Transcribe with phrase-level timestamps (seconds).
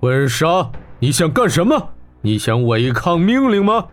[0.00, 1.90] 温莎，你想干什么？
[2.22, 3.86] 你想违抗命令吗？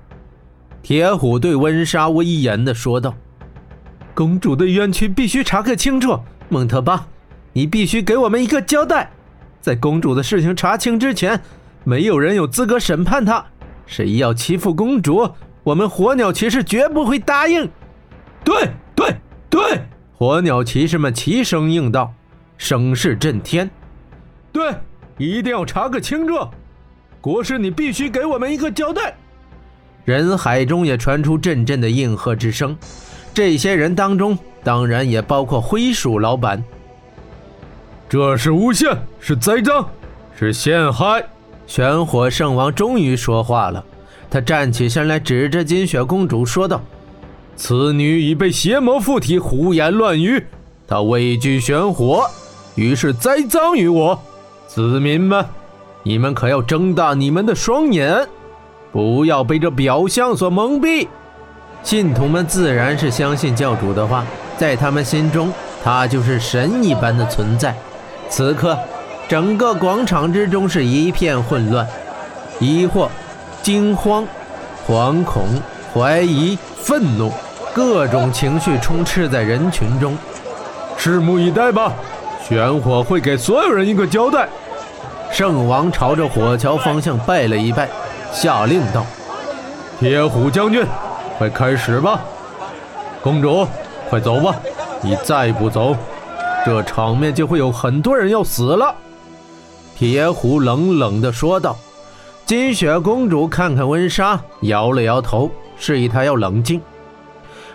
[0.82, 3.14] 铁虎对温莎威严地说道
[4.16, 6.18] ：“公主的冤屈必须查个清楚，
[6.48, 7.06] 蒙特巴，
[7.52, 9.12] 你必须给我们一个交代。
[9.60, 11.42] 在公主的事情查清之前，
[11.84, 13.46] 没有人有资格审判她。
[13.86, 15.30] 谁要欺负公主，
[15.64, 17.70] 我们火鸟骑士绝不会答应。”
[18.46, 19.14] 对对
[19.50, 19.82] 对，
[20.14, 22.14] 火鸟骑士们齐声应道，
[22.58, 23.70] 声势震天。
[24.54, 24.74] 对，
[25.18, 26.48] 一定要查个清楚。
[27.20, 29.16] 国师，你必须给我们一个交代。
[30.06, 32.78] 人海中也传出阵阵的应和之声，
[33.34, 36.64] 这些人当中当然也包括灰鼠老板。
[38.08, 39.86] 这是诬陷，是栽赃，
[40.38, 41.26] 是陷害。
[41.66, 43.84] 玄火圣王终于说话了，
[44.30, 46.82] 他站起身来，指着金雪公主说道
[47.58, 50.42] ：“此女已被邪魔附体，胡言乱语，
[50.88, 52.26] 她畏惧玄火，
[52.76, 54.18] 于是栽赃于我。
[54.68, 55.44] 子民们，
[56.04, 58.28] 你们可要睁大你们的双眼！”
[58.92, 61.08] 不要被这表象所蒙蔽。
[61.84, 64.26] 信徒们自然是相信教主的话，
[64.58, 67.76] 在他们心中，他就是神一般的存在。
[68.30, 68.78] 此刻，
[69.28, 71.88] 整个广场之中是一片混乱，
[72.60, 73.08] 疑惑、
[73.62, 74.26] 惊慌、
[74.88, 75.44] 惶恐、
[75.94, 77.32] 怀疑、愤怒，
[77.74, 80.18] 各种情绪充斥在人群中。
[80.98, 81.94] 拭目以待吧，
[82.48, 84.50] 玄火会给所有人一个交代。
[85.32, 87.90] 圣王朝着火桥方向拜了一拜。
[88.32, 89.06] 下令道
[90.00, 90.86] ：“铁虎将军，
[91.38, 92.20] 快开始吧！
[93.22, 93.68] 公主，
[94.10, 94.56] 快走吧！
[95.02, 95.96] 你再不走，
[96.66, 98.94] 这场面就会有很多人要死了。”
[99.96, 101.76] 铁虎冷冷地说道。
[102.46, 106.82] 金雪公主看看温莎，摇了摇头，示意她要冷静。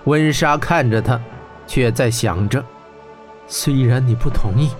[0.05, 1.21] 温莎看着他，
[1.67, 2.65] 却在想着：
[3.47, 4.71] 虽然你不同意，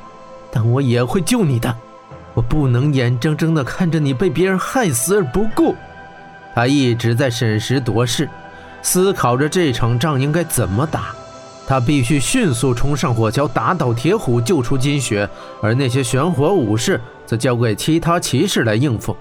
[0.51, 1.77] 但我也会救你的。
[2.35, 5.75] 我不能眼睁睁地看着你被别人害死而不顾。
[6.55, 8.29] 他一直在审时度势，
[8.83, 11.15] 思考着这场仗应该怎么打。
[11.67, 15.29] 他必须迅速冲上火桥，打倒铁虎，救出金雪，
[15.63, 19.17] 而那些玄火武士则交给其他骑士来应付。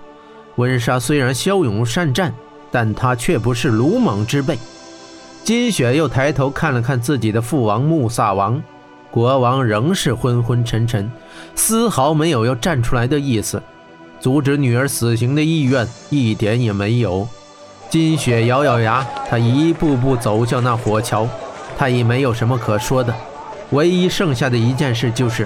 [0.56, 2.34] 温莎虽然骁勇善战，
[2.72, 4.58] 但他却不是鲁莽之辈。
[5.44, 8.62] 金雪又抬头看了看自己的父王穆萨王。
[9.12, 11.12] 国王仍是昏昏沉沉，
[11.54, 13.62] 丝毫没有要站出来的意思，
[14.22, 17.28] 阻止女儿死刑的意愿一点也没有。
[17.90, 21.28] 金雪咬咬牙，她一步步走向那火桥。
[21.78, 23.14] 她已没有什么可说的，
[23.72, 25.46] 唯一剩下的一件事就是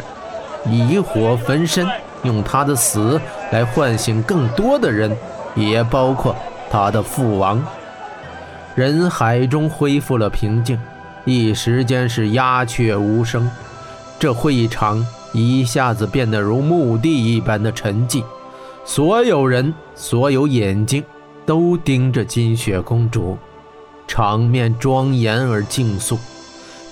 [0.70, 1.88] 以火焚身，
[2.22, 3.20] 用她的死
[3.52, 5.12] 来唤醒更多的人，
[5.56, 6.36] 也包括
[6.70, 7.59] 她的父王。
[8.76, 10.78] 人海中恢复了平静。
[11.25, 13.50] 一时间是鸦雀无声，
[14.19, 18.24] 这会场一下子变得如墓地一般的沉寂，
[18.86, 21.03] 所有人、所有眼睛
[21.44, 23.38] 都盯着金雪公主，
[24.08, 26.18] 场面庄严而敬肃。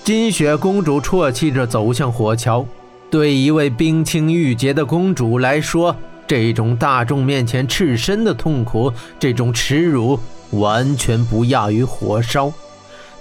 [0.02, 2.66] 金雪公主啜泣着走向火桥。
[3.10, 5.94] 对一位冰清玉洁的公主来说，
[6.26, 10.18] 这种大众面前赤身的痛苦，这种耻辱，
[10.50, 12.52] 完全不亚于火烧。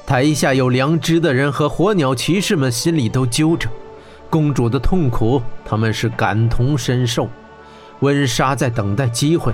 [0.06, 3.70] 台下有良知的人和火鸟骑士们心里都揪着，
[4.30, 7.30] 公主的痛苦，他们是感同身受。
[8.02, 9.54] 温莎在等待机会，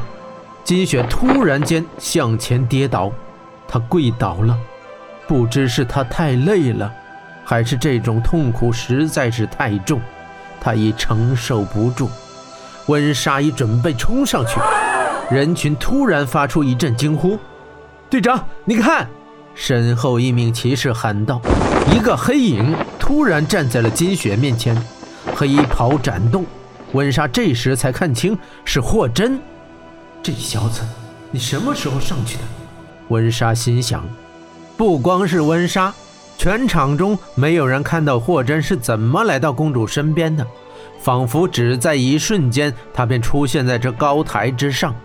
[0.64, 3.12] 金雪突然间向前跌倒，
[3.68, 4.58] 她跪倒了。
[5.28, 6.92] 不知是她太累了，
[7.46, 10.02] 还是这种痛苦实在是太重，
[10.60, 12.10] 她已承受不住。
[12.88, 14.60] 温莎已准备冲上去，
[15.30, 17.38] 人群突然发出一阵惊呼
[18.10, 19.08] ：“队长，你看！”
[19.62, 21.42] 身后一名骑士喊道
[21.94, 24.74] ：“一个黑影突然站在了金雪面前，
[25.36, 26.46] 黑袍展动。
[26.94, 29.38] 温莎这时才看清是霍真。
[30.24, 30.82] 这小子，
[31.30, 32.44] 你什么时候上去的？”
[33.10, 34.02] 温莎心想。
[34.78, 35.94] 不光是温莎，
[36.38, 40.48] 全场中没有人看到霍真是怎么来到公主身边的，
[41.02, 44.96] 仿佛只在一瞬间，他便出现在这高台之上。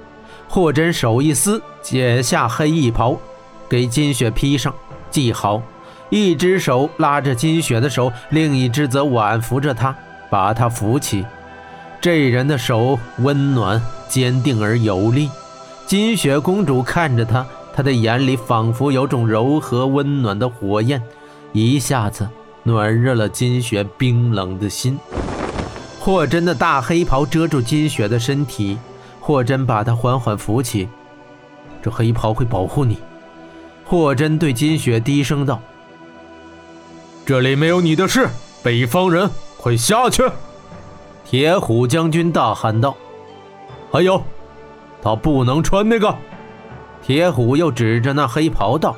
[0.48, 3.18] 霍真手一撕，解下黑衣袍。
[3.74, 4.72] 给金雪披上，
[5.10, 5.60] 系好。
[6.08, 9.92] 一只手拉着金雪的手，另一只则挽扶着她，
[10.30, 11.26] 把她扶起。
[12.00, 15.28] 这人的手温暖、坚定而有力。
[15.88, 17.44] 金雪公主看着他，
[17.74, 21.02] 她的眼里仿佛有种柔和温暖的火焰，
[21.52, 22.28] 一下子
[22.62, 24.96] 暖热了金雪冰冷的心。
[25.98, 28.78] 霍真的大黑袍遮住金雪的身体，
[29.18, 30.88] 霍真把她缓缓扶起。
[31.82, 32.98] 这黑袍会保护你。
[33.94, 35.62] 霍真对金雪低声道
[37.24, 38.28] ：“这里没有你的事，
[38.60, 40.24] 北方人，快下去！”
[41.24, 42.96] 铁虎将军大喊道
[43.92, 44.20] ：“还有，
[45.00, 46.12] 他不能穿那个。”
[47.06, 48.96] 铁虎又指着那黑袍道。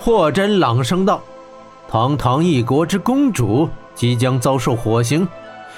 [0.00, 1.20] 霍真朗声道
[1.86, 5.28] ：“堂堂一国之公主，即将遭受火刑，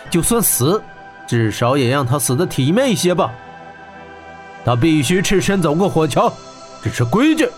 [0.09, 0.81] 就算死，
[1.27, 3.33] 至少也让她死的体面一些吧。
[4.65, 6.33] 他必须赤身走过火桥，
[6.81, 7.49] 这是规矩。”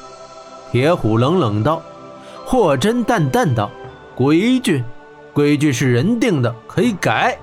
[0.73, 1.83] 铁虎冷冷道。
[2.47, 3.71] 霍真淡淡道
[4.17, 4.83] ：“规矩，
[5.35, 7.39] 规矩是人定的，可以改。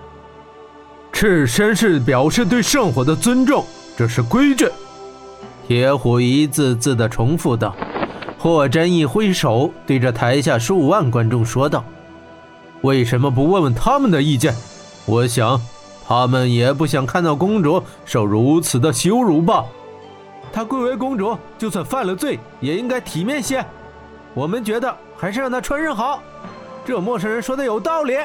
[1.13, 3.63] 赤身是表示对圣火的尊重，
[3.95, 4.67] 这是规矩。”
[5.67, 7.75] 铁虎一字字的重复道。
[8.39, 11.85] 霍真一挥手，对着台下数万观众说道
[12.81, 14.55] ：“为什么不问问他们的意见？
[15.05, 15.61] 我想，
[16.07, 19.65] 他们也不想看到公主受如此的羞辱吧。
[20.51, 23.65] 她贵为公主，就算犯了罪，也应该体面些。
[24.33, 26.21] 我们觉得还是让她穿上好。
[26.85, 28.17] 这陌生人说的有道理。”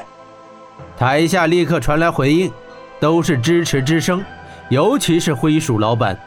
[0.97, 2.51] 台下立刻传来回应，
[2.99, 4.25] 都是支持之声，
[4.71, 6.19] 尤其是灰鼠老板。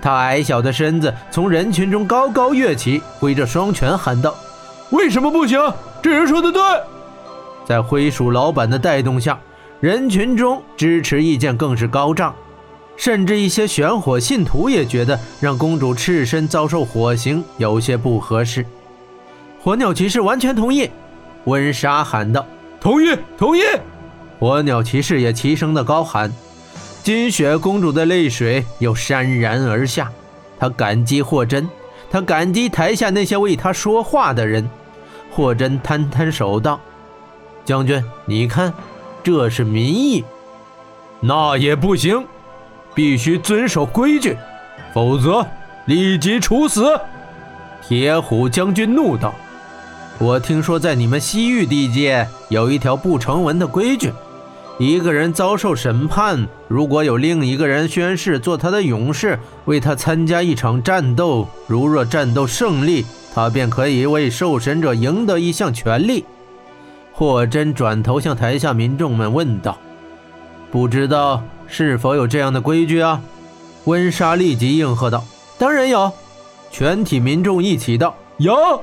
[0.00, 4.34] 他矮小的身子从人群中高高跃起，挥着双拳喊道
[4.90, 5.60] ：“为什么不行？
[6.02, 6.60] 这人说的对。”
[7.64, 9.38] 在灰鼠老板的带动下，
[9.80, 12.34] 人群中支持意见更是高涨，
[12.96, 18.64] 甚至一些玄火信徒也觉得让公主赤身遭受火刑有些不合适。
[19.60, 20.88] 火鸟骑士完全同意，
[21.44, 22.46] 温莎喊道
[22.80, 23.62] ：“同意，同意！”
[24.38, 26.32] 火鸟骑士也齐声的高喊。
[27.02, 30.10] 金雪公主的泪水又潸然而下，
[30.58, 31.68] 她感激霍真，
[32.10, 34.68] 她感激台下那些为她说话的人。
[35.30, 36.80] 霍真摊摊手道
[37.64, 38.72] ：“将军，你看，
[39.22, 40.24] 这是民意。
[41.20, 42.24] 那也不行，
[42.94, 44.36] 必须遵守规矩，
[44.92, 45.46] 否则
[45.86, 46.98] 立即处死。”
[47.86, 49.34] 铁虎将军怒道
[50.18, 54.12] ：“我听说在你们西域地界有一条不成文的规矩。”
[54.76, 66.24] 一个人遭受审判，如果有另一个人宣誓做他的勇士，为他参加一场战斗，如若战斗胜利，他便可以为受审者赢得一项权利。
[67.12, 69.78] 霍真转头向台下民众们问道
[70.72, 73.20] ：“不知道是否有这样的规矩啊？”
[73.84, 75.24] 温莎立即应和道
[75.58, 76.10] ：“当然有。”
[76.70, 78.82] 全体民众一起道：“有。”